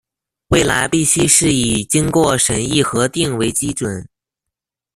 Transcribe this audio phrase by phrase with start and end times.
[0.47, 4.07] 未來必須是以經過審議核定為基準